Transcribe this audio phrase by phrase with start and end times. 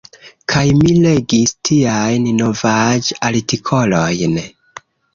[0.53, 4.39] Kaj mi legis tiajn novaĵ-artikolojn.